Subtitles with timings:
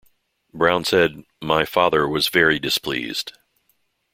[0.51, 3.37] Brown said, My father was very displeased.